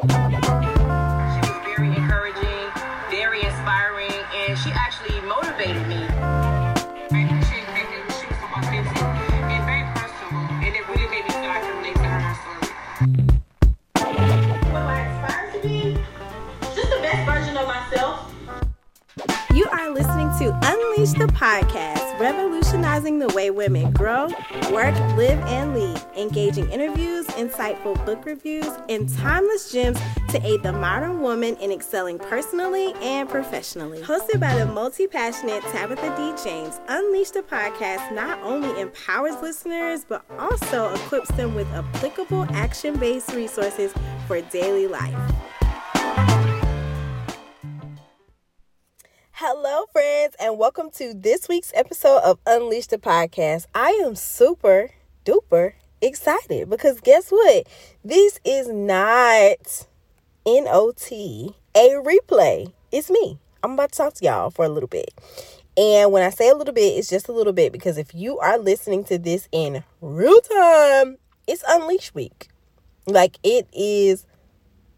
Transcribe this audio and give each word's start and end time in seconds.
She 0.00 0.67
Unleash 20.98 21.16
the 21.16 21.26
Podcast, 21.26 22.18
revolutionizing 22.18 23.20
the 23.20 23.28
way 23.28 23.50
women 23.50 23.92
grow, 23.92 24.26
work, 24.72 24.96
live, 25.16 25.38
and 25.46 25.72
lead, 25.72 26.02
engaging 26.16 26.68
interviews, 26.72 27.24
insightful 27.28 28.04
book 28.04 28.26
reviews, 28.26 28.66
and 28.88 29.08
timeless 29.08 29.70
gems 29.70 29.96
to 30.30 30.44
aid 30.44 30.60
the 30.64 30.72
modern 30.72 31.20
woman 31.20 31.54
in 31.58 31.70
excelling 31.70 32.18
personally 32.18 32.94
and 32.94 33.28
professionally. 33.28 34.00
Hosted 34.00 34.40
by 34.40 34.56
the 34.56 34.66
multi 34.66 35.06
passionate 35.06 35.62
Tabitha 35.70 36.16
D. 36.16 36.42
James, 36.42 36.80
Unleash 36.88 37.30
the 37.30 37.42
Podcast 37.42 38.12
not 38.12 38.40
only 38.42 38.80
empowers 38.80 39.40
listeners, 39.40 40.04
but 40.04 40.24
also 40.36 40.92
equips 40.94 41.30
them 41.36 41.54
with 41.54 41.68
applicable 41.74 42.44
action 42.50 42.98
based 42.98 43.32
resources 43.34 43.94
for 44.26 44.40
daily 44.40 44.88
life. 44.88 45.14
Hello, 49.50 49.86
friends, 49.92 50.36
and 50.38 50.58
welcome 50.58 50.90
to 50.90 51.14
this 51.14 51.48
week's 51.48 51.72
episode 51.74 52.18
of 52.18 52.38
Unleash 52.44 52.88
the 52.88 52.98
Podcast. 52.98 53.64
I 53.74 53.98
am 54.04 54.14
super 54.14 54.90
duper 55.24 55.72
excited 56.02 56.68
because 56.68 57.00
guess 57.00 57.30
what? 57.30 57.66
This 58.04 58.38
is 58.44 58.68
not 58.68 59.86
NOT, 60.44 61.10
a 61.10 61.54
replay. 61.74 62.74
It's 62.92 63.10
me. 63.10 63.38
I'm 63.62 63.72
about 63.72 63.92
to 63.92 63.96
talk 63.96 64.12
to 64.16 64.24
y'all 64.26 64.50
for 64.50 64.66
a 64.66 64.68
little 64.68 64.86
bit. 64.86 65.14
And 65.78 66.12
when 66.12 66.22
I 66.22 66.28
say 66.28 66.50
a 66.50 66.54
little 66.54 66.74
bit, 66.74 66.98
it's 66.98 67.08
just 67.08 67.28
a 67.28 67.32
little 67.32 67.54
bit 67.54 67.72
because 67.72 67.96
if 67.96 68.14
you 68.14 68.38
are 68.40 68.58
listening 68.58 69.02
to 69.04 69.16
this 69.16 69.48
in 69.50 69.82
real 70.02 70.42
time, 70.42 71.16
it's 71.46 71.64
Unleash 71.66 72.12
Week. 72.12 72.48
Like 73.06 73.38
it 73.42 73.66
is 73.72 74.26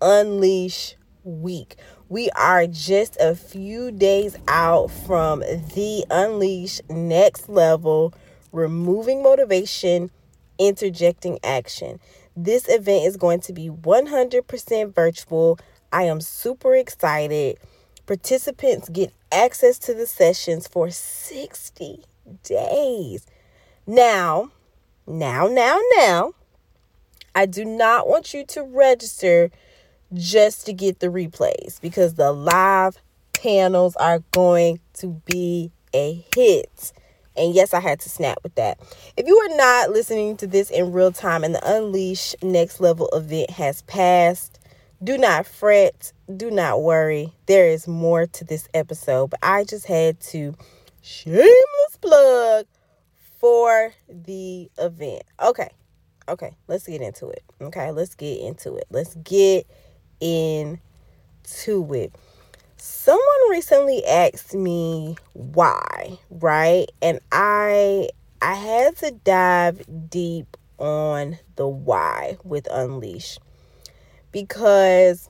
Unleash 0.00 0.96
Week. 1.22 1.76
We 2.10 2.28
are 2.30 2.66
just 2.66 3.16
a 3.20 3.36
few 3.36 3.92
days 3.92 4.36
out 4.48 4.88
from 4.90 5.38
the 5.38 6.04
Unleash 6.10 6.80
Next 6.90 7.48
Level, 7.48 8.12
removing 8.50 9.22
motivation, 9.22 10.10
interjecting 10.58 11.38
action. 11.44 12.00
This 12.36 12.68
event 12.68 13.04
is 13.04 13.16
going 13.16 13.42
to 13.42 13.52
be 13.52 13.68
100% 13.68 14.92
virtual. 14.92 15.60
I 15.92 16.02
am 16.02 16.20
super 16.20 16.74
excited. 16.74 17.58
Participants 18.06 18.88
get 18.88 19.12
access 19.30 19.78
to 19.78 19.94
the 19.94 20.08
sessions 20.08 20.66
for 20.66 20.90
60 20.90 22.02
days. 22.42 23.24
Now, 23.86 24.50
now, 25.06 25.46
now, 25.46 25.78
now, 25.96 26.32
I 27.36 27.46
do 27.46 27.64
not 27.64 28.08
want 28.08 28.34
you 28.34 28.44
to 28.46 28.64
register 28.64 29.52
just 30.14 30.66
to 30.66 30.72
get 30.72 31.00
the 31.00 31.08
replays 31.08 31.80
because 31.80 32.14
the 32.14 32.32
live 32.32 32.98
panels 33.32 33.96
are 33.96 34.20
going 34.32 34.80
to 34.94 35.20
be 35.24 35.70
a 35.94 36.24
hit. 36.34 36.92
And 37.36 37.54
yes, 37.54 37.72
I 37.72 37.80
had 37.80 38.00
to 38.00 38.08
snap 38.08 38.38
with 38.42 38.54
that. 38.56 38.78
If 39.16 39.26
you 39.26 39.36
are 39.38 39.56
not 39.56 39.90
listening 39.90 40.36
to 40.38 40.46
this 40.46 40.70
in 40.70 40.92
real 40.92 41.12
time 41.12 41.44
and 41.44 41.54
the 41.54 41.76
Unleash 41.76 42.34
Next 42.42 42.80
Level 42.80 43.08
event 43.12 43.50
has 43.50 43.82
passed, 43.82 44.58
do 45.02 45.16
not 45.16 45.46
fret, 45.46 46.12
do 46.36 46.50
not 46.50 46.82
worry. 46.82 47.32
There 47.46 47.68
is 47.68 47.88
more 47.88 48.26
to 48.26 48.44
this 48.44 48.68
episode, 48.74 49.30
but 49.30 49.40
I 49.42 49.64
just 49.64 49.86
had 49.86 50.20
to 50.20 50.54
shameless 51.00 51.96
plug 52.00 52.66
for 53.38 53.94
the 54.08 54.70
event. 54.78 55.22
Okay. 55.42 55.70
Okay, 56.28 56.54
let's 56.68 56.86
get 56.86 57.00
into 57.00 57.28
it. 57.28 57.42
Okay, 57.60 57.90
let's 57.90 58.14
get 58.14 58.38
into 58.40 58.76
it. 58.76 58.84
Let's 58.90 59.16
get 59.16 59.66
into 60.20 61.94
it. 61.94 62.14
Someone 62.76 63.50
recently 63.50 64.04
asked 64.06 64.54
me 64.54 65.16
why, 65.32 66.18
right? 66.30 66.86
And 67.02 67.20
I 67.30 68.08
I 68.40 68.54
had 68.54 68.96
to 68.98 69.10
dive 69.10 69.84
deep 70.08 70.56
on 70.78 71.38
the 71.56 71.68
why 71.68 72.38
with 72.42 72.66
Unleash 72.70 73.38
because 74.32 75.28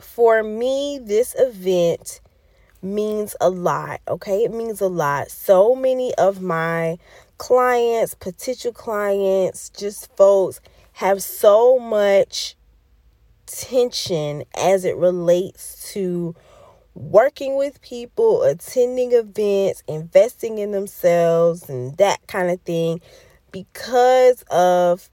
for 0.00 0.42
me 0.42 1.00
this 1.02 1.34
event 1.38 2.20
means 2.82 3.36
a 3.40 3.50
lot, 3.50 4.00
okay? 4.08 4.44
It 4.44 4.52
means 4.52 4.80
a 4.80 4.88
lot. 4.88 5.30
So 5.30 5.74
many 5.74 6.14
of 6.14 6.40
my 6.40 6.98
clients, 7.38 8.14
potential 8.14 8.72
clients, 8.72 9.70
just 9.70 10.14
folks 10.16 10.60
have 10.94 11.22
so 11.22 11.78
much 11.78 12.56
tension 13.50 14.44
as 14.56 14.84
it 14.84 14.96
relates 14.96 15.92
to 15.92 16.34
working 16.94 17.56
with 17.56 17.80
people, 17.82 18.42
attending 18.42 19.12
events, 19.12 19.82
investing 19.86 20.58
in 20.58 20.72
themselves, 20.72 21.68
and 21.68 21.96
that 21.98 22.26
kind 22.26 22.50
of 22.50 22.60
thing 22.62 23.00
because 23.52 24.44
of, 24.50 25.10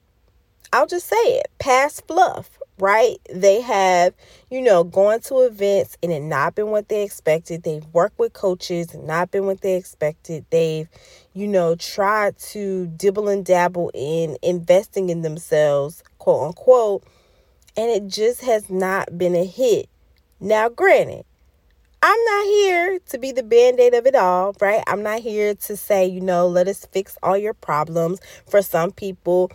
I'll 0.74 0.88
just 0.88 1.08
say 1.08 1.16
it, 1.16 1.48
past 1.60 2.06
fluff, 2.08 2.60
right? 2.80 3.18
They 3.34 3.62
have, 3.62 4.14
you 4.52 4.62
know, 4.62 4.84
gone 4.84 5.22
to 5.22 5.42
events 5.42 5.98
and 6.04 6.12
it 6.12 6.22
not 6.22 6.56
been 6.56 6.68
what 6.68 6.90
they 6.90 7.04
expected. 7.04 7.64
They've 7.64 7.86
worked 7.94 8.20
with 8.20 8.34
coaches 8.34 8.94
and 8.94 9.08
not 9.08 9.32
been 9.32 9.46
what 9.46 9.62
they 9.62 9.76
expected. 9.76 10.46
They've, 10.50 10.88
you 11.34 11.48
know, 11.48 11.76
tried 11.76 12.38
to 12.40 12.88
dibble 12.88 13.30
and 13.30 13.46
dabble 13.46 13.92
in 13.94 14.38
investing 14.42 15.10
in 15.10 15.22
themselves, 15.22 16.04
quote 16.20 16.48
unquote 16.48 17.04
and 17.78 17.90
it 17.92 18.08
just 18.08 18.42
has 18.42 18.70
not 18.70 19.18
been 19.18 19.36
a 19.36 19.46
hit. 19.46 19.88
Now, 20.40 20.68
granted, 20.68 21.26
I'm 22.02 22.24
not 22.26 22.46
here 22.46 23.00
to 23.10 23.18
be 23.18 23.32
the 23.32 23.44
band 23.44 23.80
aid 23.80 23.94
of 23.94 24.06
it 24.06 24.16
all, 24.16 24.56
right? 24.60 24.84
I'm 24.88 25.04
not 25.04 25.20
here 25.20 25.56
to 25.56 25.78
say, 25.78 26.06
you 26.06 26.22
know, 26.22 26.48
let 26.48 26.68
us 26.68 26.86
fix 26.92 27.18
all 27.24 27.38
your 27.38 27.54
problems. 27.54 28.20
For 28.48 28.62
some 28.62 28.92
people, 28.92 29.52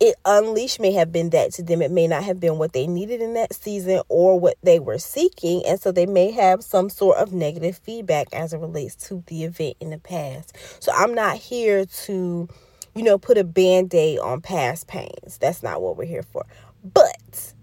it 0.00 0.16
unleash 0.24 0.80
may 0.80 0.92
have 0.92 1.12
been 1.12 1.30
that 1.30 1.52
to 1.54 1.62
them. 1.62 1.80
It 1.80 1.90
may 1.90 2.08
not 2.08 2.24
have 2.24 2.40
been 2.40 2.58
what 2.58 2.72
they 2.72 2.86
needed 2.86 3.22
in 3.22 3.34
that 3.34 3.54
season 3.54 4.02
or 4.08 4.38
what 4.38 4.56
they 4.62 4.80
were 4.80 4.98
seeking. 4.98 5.64
And 5.66 5.80
so 5.80 5.92
they 5.92 6.06
may 6.06 6.30
have 6.32 6.64
some 6.64 6.90
sort 6.90 7.16
of 7.18 7.32
negative 7.32 7.78
feedback 7.78 8.26
as 8.32 8.52
it 8.52 8.58
relates 8.58 8.96
to 9.08 9.22
the 9.28 9.44
event 9.44 9.76
in 9.80 9.90
the 9.90 9.98
past. 9.98 10.56
So 10.82 10.92
I'm 10.92 11.14
not 11.14 11.36
here 11.36 11.86
to, 11.86 12.48
you 12.94 13.02
know, 13.02 13.18
put 13.18 13.38
a 13.38 13.44
band 13.44 13.94
aid 13.94 14.18
on 14.18 14.40
past 14.40 14.88
pains. 14.88 15.38
That's 15.38 15.62
not 15.62 15.80
what 15.80 15.96
we're 15.96 16.06
here 16.06 16.24
for. 16.24 16.44
But 16.82 17.54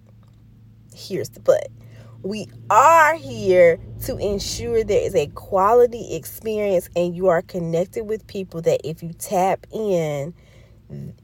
here's 1.02 1.30
the 1.30 1.40
but. 1.40 1.68
We 2.24 2.48
are 2.70 3.16
here 3.16 3.80
to 4.06 4.18
ensure 4.18 4.84
there 4.84 5.02
is 5.02 5.16
a 5.16 5.28
quality 5.28 6.16
experience 6.16 6.88
and 6.96 7.16
you 7.16 7.30
are 7.30 7.42
connected 7.42 8.04
with 8.04 8.28
people 8.28 8.62
that 8.62 8.82
if 8.88 9.02
you 9.02 9.12
tap 9.14 9.66
in, 9.72 10.36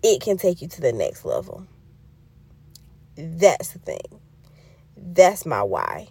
it 0.01 0.21
can 0.21 0.38
take 0.38 0.61
you 0.61 0.67
to 0.69 0.81
the 0.81 0.93
next 0.93 1.23
level. 1.23 1.67
That's 3.15 3.73
the 3.73 3.79
thing. 3.79 4.21
That's 4.95 5.45
my 5.45 5.61
why. 5.61 6.07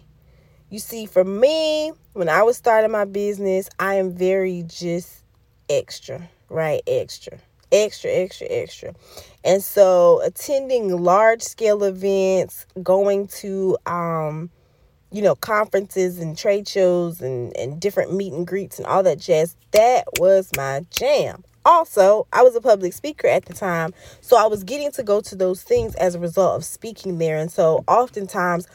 You 0.69 0.79
see, 0.79 1.05
for 1.05 1.23
me, 1.23 1.91
when 2.13 2.29
I 2.29 2.43
was 2.43 2.57
starting 2.57 2.91
my 2.91 3.05
business, 3.05 3.69
I 3.79 3.95
am 3.95 4.13
very 4.13 4.63
just 4.67 5.23
extra, 5.69 6.29
right? 6.49 6.81
Extra 6.87 7.39
extra, 7.71 8.11
extra, 8.11 8.47
extra. 8.49 8.93
And 9.43 9.63
so 9.63 10.21
attending 10.23 10.95
large 10.95 11.41
scale 11.41 11.83
events, 11.83 12.65
going 12.83 13.27
to 13.27 13.77
um, 13.85 14.49
you 15.11 15.21
know, 15.21 15.35
conferences 15.35 16.19
and 16.19 16.37
trade 16.37 16.67
shows 16.67 17.21
and, 17.21 17.55
and 17.55 17.79
different 17.79 18.13
meet 18.13 18.33
and 18.33 18.45
greets 18.45 18.77
and 18.77 18.87
all 18.87 19.03
that 19.03 19.19
jazz, 19.19 19.55
that 19.71 20.05
was 20.19 20.51
my 20.57 20.85
jam. 20.89 21.43
Also, 21.65 22.27
I 22.31 22.43
was 22.43 22.55
a 22.55 22.61
public 22.61 22.93
speaker 22.93 23.27
at 23.27 23.45
the 23.45 23.53
time, 23.53 23.93
so 24.21 24.37
I 24.37 24.47
was 24.47 24.63
getting 24.63 24.91
to 24.93 25.03
go 25.03 25.19
to 25.21 25.35
those 25.35 25.61
things 25.63 25.95
as 25.95 26.15
a 26.15 26.19
result 26.19 26.55
of 26.55 26.65
speaking 26.65 27.17
there. 27.17 27.37
And 27.37 27.51
so 27.51 27.83
oftentimes 27.87 28.67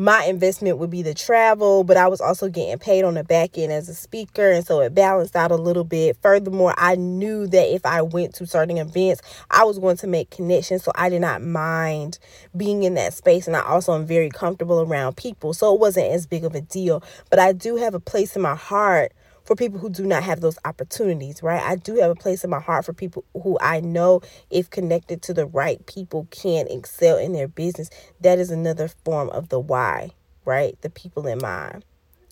my 0.00 0.24
investment 0.24 0.78
would 0.78 0.88
be 0.88 1.02
the 1.02 1.12
travel, 1.12 1.84
but 1.84 1.98
I 1.98 2.08
was 2.08 2.22
also 2.22 2.48
getting 2.48 2.78
paid 2.78 3.04
on 3.04 3.12
the 3.12 3.22
back 3.22 3.58
end 3.58 3.70
as 3.70 3.86
a 3.86 3.94
speaker. 3.94 4.50
And 4.50 4.66
so 4.66 4.80
it 4.80 4.94
balanced 4.94 5.36
out 5.36 5.50
a 5.50 5.56
little 5.56 5.84
bit. 5.84 6.16
Furthermore, 6.22 6.72
I 6.78 6.94
knew 6.94 7.46
that 7.48 7.74
if 7.74 7.84
I 7.84 8.00
went 8.00 8.34
to 8.36 8.46
certain 8.46 8.78
events, 8.78 9.20
I 9.50 9.64
was 9.64 9.78
going 9.78 9.98
to 9.98 10.06
make 10.06 10.30
connections. 10.30 10.84
So 10.84 10.92
I 10.94 11.10
did 11.10 11.20
not 11.20 11.42
mind 11.42 12.18
being 12.56 12.82
in 12.82 12.94
that 12.94 13.12
space. 13.12 13.46
And 13.46 13.54
I 13.54 13.60
also 13.60 13.92
am 13.92 14.06
very 14.06 14.30
comfortable 14.30 14.80
around 14.80 15.18
people. 15.18 15.52
So 15.52 15.74
it 15.74 15.80
wasn't 15.80 16.10
as 16.12 16.26
big 16.26 16.44
of 16.44 16.54
a 16.54 16.62
deal. 16.62 17.02
But 17.28 17.38
I 17.38 17.52
do 17.52 17.76
have 17.76 17.92
a 17.92 18.00
place 18.00 18.34
in 18.34 18.40
my 18.40 18.54
heart 18.54 19.12
for 19.44 19.56
people 19.56 19.78
who 19.78 19.90
do 19.90 20.06
not 20.06 20.22
have 20.22 20.40
those 20.40 20.58
opportunities, 20.64 21.42
right? 21.42 21.62
I 21.62 21.76
do 21.76 21.96
have 21.96 22.10
a 22.10 22.14
place 22.14 22.44
in 22.44 22.50
my 22.50 22.60
heart 22.60 22.84
for 22.84 22.92
people 22.92 23.24
who 23.42 23.58
I 23.60 23.80
know, 23.80 24.20
if 24.50 24.70
connected 24.70 25.22
to 25.22 25.34
the 25.34 25.46
right 25.46 25.84
people, 25.86 26.26
can 26.30 26.66
excel 26.68 27.18
in 27.18 27.32
their 27.32 27.48
business. 27.48 27.90
That 28.20 28.38
is 28.38 28.50
another 28.50 28.88
form 29.04 29.30
of 29.30 29.48
the 29.48 29.58
why, 29.58 30.10
right? 30.44 30.80
The 30.82 30.90
people 30.90 31.26
in 31.26 31.38
mind, 31.38 31.84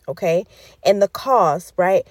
okay? 0.07 0.45
And 0.85 1.03
the 1.03 1.09
cost, 1.09 1.75
right? 1.77 2.07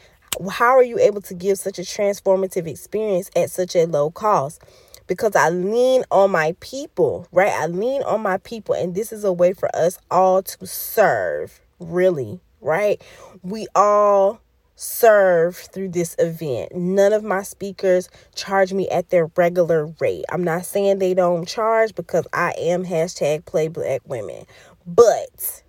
How 0.50 0.76
are 0.78 0.84
you 0.84 1.00
able 1.00 1.22
to 1.22 1.34
give 1.34 1.58
such 1.58 1.80
a 1.80 1.84
transformative 1.84 2.68
experience 2.68 3.32
at 3.36 3.50
such 3.50 3.76
a 3.76 3.86
low 3.86 4.12
cost? 4.12 4.62
because 5.08 5.36
I 5.36 5.50
lean 5.50 6.04
on 6.12 6.32
my 6.32 6.56
people, 6.60 7.28
right? 7.32 7.52
I 7.54 7.66
lean 7.68 8.04
on 8.04 8.22
my 8.22 8.38
people, 8.38 8.76
and 8.76 8.94
this 8.94 9.12
is 9.12 9.24
a 9.24 9.34
way 9.34 9.54
for 9.54 9.74
us 9.76 9.98
all 10.12 10.44
to 10.44 10.68
serve, 10.68 11.62
really, 11.80 12.42
right? 12.62 13.02
We 13.42 13.68
all 13.74 14.42
serve 14.78 15.58
through 15.58 15.90
this 15.90 16.16
event. 16.20 16.74
None 16.76 17.12
of 17.12 17.24
my 17.24 17.42
speakers 17.42 18.10
charge 18.36 18.72
me 18.74 18.88
at 18.90 19.10
their 19.10 19.26
regular 19.36 19.88
rate. 20.00 20.24
I'm 20.30 20.44
not 20.44 20.66
saying 20.66 21.00
they 21.00 21.16
don't 21.16 21.48
charge 21.48 21.96
because 21.96 22.28
I 22.32 22.54
am 22.58 22.86
hashtag 22.86 23.52
pay 23.52 23.68
black 23.68 24.02
women, 24.06 24.46
but 24.86 25.64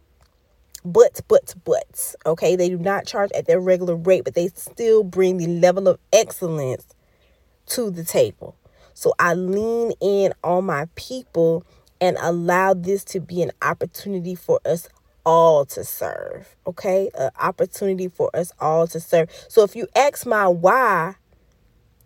but 0.84 1.20
but 1.26 1.54
but 1.64 2.14
okay 2.24 2.54
they 2.54 2.68
do 2.68 2.78
not 2.78 3.04
charge 3.04 3.32
at 3.32 3.46
their 3.46 3.60
regular 3.60 3.96
rate 3.96 4.24
but 4.24 4.34
they 4.34 4.48
still 4.48 5.02
bring 5.02 5.36
the 5.36 5.46
level 5.46 5.88
of 5.88 5.98
excellence 6.12 6.86
to 7.66 7.90
the 7.90 8.04
table 8.04 8.54
so 8.94 9.12
I 9.18 9.34
lean 9.34 9.92
in 10.00 10.32
on 10.44 10.66
my 10.66 10.86
people 10.94 11.64
and 12.00 12.16
allow 12.20 12.74
this 12.74 13.04
to 13.06 13.20
be 13.20 13.42
an 13.42 13.50
opportunity 13.60 14.36
for 14.36 14.60
us 14.64 14.88
all 15.28 15.66
to 15.66 15.84
serve. 15.84 16.56
Okay? 16.66 17.10
An 17.14 17.30
opportunity 17.38 18.08
for 18.08 18.34
us 18.34 18.50
all 18.58 18.86
to 18.86 18.98
serve. 18.98 19.28
So 19.48 19.62
if 19.62 19.76
you 19.76 19.86
ask 19.94 20.24
my 20.24 20.48
why, 20.48 21.16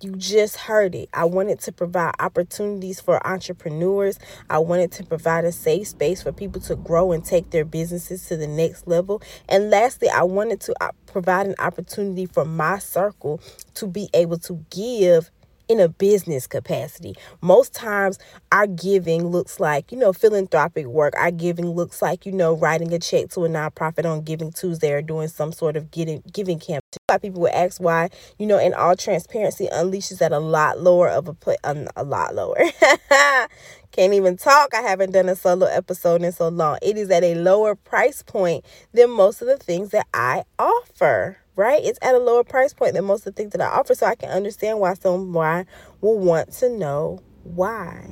you 0.01 0.17
just 0.17 0.57
heard 0.57 0.97
it. 0.97 1.09
I 1.15 1.27
wanted 1.27 1.61
to 1.61 1.71
provide 1.71 2.17
opportunities 2.19 3.01
for 3.01 3.25
entrepreneurs. 3.25 4.19
I 4.51 4.59
wanted 4.59 4.91
to 4.93 5.05
provide 5.05 5.45
a 5.45 5.53
safe 5.53 5.87
space 5.87 6.21
for 6.21 6.33
people 6.33 6.61
to 6.63 6.75
grow 6.75 7.13
and 7.13 7.25
take 7.25 7.51
their 7.51 7.65
businesses 7.65 8.27
to 8.27 8.37
the 8.37 8.49
next 8.49 8.89
level. 8.89 9.23
And 9.49 9.71
lastly, 9.71 10.09
I 10.09 10.25
wanted 10.25 10.61
to 10.63 10.75
uh, 10.83 10.91
provide 11.07 11.47
an 11.47 11.55
opportunity 11.61 12.27
for 12.27 12.45
my 12.45 12.81
circle 12.81 13.41
to 13.75 13.87
be 13.87 14.11
able 14.13 14.39
to 14.39 14.65
give 14.71 15.31
in 15.69 15.81
a 15.81 15.89
business 15.89 16.47
capacity. 16.47 17.15
Most 17.41 17.75
times, 17.75 18.19
our 18.51 18.67
giving 18.67 19.27
looks 19.29 19.61
like, 19.61 19.93
you 19.93 19.99
know, 19.99 20.13
philanthropic 20.13 20.87
work. 20.87 21.15
Our 21.17 21.31
giving 21.31 21.67
looks 21.71 22.03
like, 22.03 22.27
you 22.27 22.33
know, 22.33 22.55
writing 22.55 22.93
a 22.93 22.99
check 22.99 23.31
to 23.31 23.45
a 23.45 23.49
nonprofit 23.49 24.05
on 24.05 24.23
Giving 24.23 24.53
Tuesday 24.53 24.93
or 24.93 25.03
doing 25.03 25.29
some 25.29 25.53
sort 25.53 25.77
of 25.77 25.91
giving, 25.91 26.23
giving 26.33 26.59
camp. 26.59 26.85
A 26.95 27.13
lot 27.13 27.17
of 27.17 27.23
people 27.23 27.43
will 27.43 27.51
ask 27.53 27.81
why, 27.81 28.11
you 28.39 28.47
know, 28.47 28.59
in 28.59 28.75
all 28.75 28.97
transparency, 28.97 29.69
Unleashed 29.73 30.13
is 30.13 30.23
at 30.23 30.33
a 30.33 30.39
lot 30.39 30.81
lower 30.81 31.09
of 31.09 31.29
a 31.29 31.35
play, 31.35 31.57
um, 31.65 31.89
a 31.97 32.05
lot 32.05 32.35
lower. 32.35 32.57
Can't 33.93 34.15
even 34.15 34.39
talk. 34.39 34.75
I 34.75 34.81
haven't 34.81 35.13
done 35.13 35.29
a 35.29 35.37
solo 35.37 35.67
episode 35.67 36.23
in 36.23 36.33
so 36.33 36.49
long. 36.49 36.79
It 36.81 36.97
is 36.97 37.11
at 37.11 37.23
a 37.23 37.35
lower 37.35 37.75
price 37.75 38.23
point 38.23 38.65
than 38.93 39.11
most 39.11 39.43
of 39.43 39.49
the 39.49 39.59
things 39.59 39.91
that 39.91 40.07
I 40.15 40.45
offer 40.59 41.42
right? 41.57 41.83
It's 41.85 41.99
at 42.03 42.15
a 42.15 42.19
lower 42.19 42.45
price 42.45 42.73
point 42.73 42.95
than 42.95 43.05
most 43.05 43.27
of 43.27 43.35
the 43.35 43.43
things 43.43 43.53
that 43.53 43.61
I 43.61 43.67
offer. 43.67 43.95
So 43.95 44.07
I 44.07 44.15
can 44.15 44.31
understand 44.31 44.81
why 44.81 44.95
someone 44.95 45.67
will 46.01 46.19
want 46.19 46.53
to 46.55 46.69
know 46.71 47.21
why, 47.45 48.11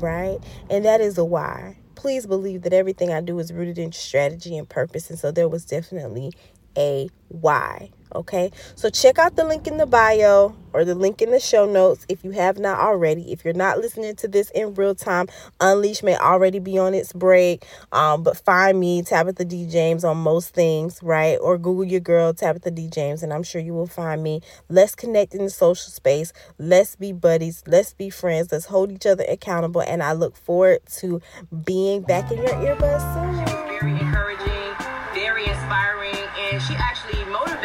right? 0.00 0.38
And 0.70 0.84
that 0.84 1.00
is 1.00 1.18
a 1.18 1.24
why. 1.24 1.78
Please 1.94 2.26
believe 2.26 2.62
that 2.62 2.72
everything 2.72 3.12
I 3.12 3.20
do 3.20 3.38
is 3.38 3.52
rooted 3.52 3.78
in 3.78 3.92
strategy 3.92 4.56
and 4.56 4.68
purpose. 4.68 5.10
And 5.10 5.18
so 5.18 5.30
there 5.30 5.48
was 5.48 5.64
definitely 5.64 6.32
a 6.76 7.08
why. 7.28 7.90
Okay, 8.14 8.50
so 8.74 8.90
check 8.90 9.18
out 9.18 9.36
the 9.36 9.44
link 9.44 9.66
in 9.66 9.78
the 9.78 9.86
bio 9.86 10.54
or 10.74 10.84
the 10.84 10.94
link 10.94 11.22
in 11.22 11.30
the 11.30 11.40
show 11.40 11.64
notes 11.64 12.04
if 12.10 12.24
you 12.24 12.32
have 12.32 12.58
not 12.58 12.78
already. 12.78 13.32
If 13.32 13.42
you're 13.42 13.54
not 13.54 13.78
listening 13.78 14.16
to 14.16 14.28
this 14.28 14.50
in 14.50 14.74
real 14.74 14.94
time, 14.94 15.28
Unleash 15.60 16.02
may 16.02 16.16
already 16.18 16.58
be 16.58 16.76
on 16.78 16.92
its 16.92 17.14
break. 17.14 17.64
Um, 17.90 18.22
but 18.22 18.36
find 18.36 18.78
me, 18.78 19.02
Tabitha 19.02 19.46
D. 19.46 19.66
James, 19.66 20.04
on 20.04 20.18
most 20.18 20.52
things, 20.52 20.98
right? 21.02 21.38
Or 21.40 21.56
Google 21.56 21.84
your 21.84 22.00
girl, 22.00 22.34
Tabitha 22.34 22.70
D. 22.70 22.86
James, 22.88 23.22
and 23.22 23.32
I'm 23.32 23.42
sure 23.42 23.62
you 23.62 23.72
will 23.72 23.86
find 23.86 24.22
me. 24.22 24.42
Let's 24.68 24.94
connect 24.94 25.34
in 25.34 25.44
the 25.44 25.50
social 25.50 25.90
space. 25.90 26.34
Let's 26.58 26.96
be 26.96 27.12
buddies. 27.12 27.62
Let's 27.66 27.94
be 27.94 28.10
friends. 28.10 28.52
Let's 28.52 28.66
hold 28.66 28.92
each 28.92 29.06
other 29.06 29.24
accountable. 29.26 29.80
And 29.80 30.02
I 30.02 30.12
look 30.12 30.36
forward 30.36 30.80
to 30.98 31.22
being 31.64 32.02
back 32.02 32.30
in 32.30 32.36
your 32.36 32.48
earbuds 32.48 33.46
soon. 33.46 33.51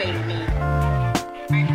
Motivated 0.08 0.26
me 0.26 0.47